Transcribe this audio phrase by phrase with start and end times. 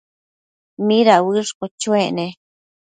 [0.87, 2.27] ¿mida uëshquio chuec ne?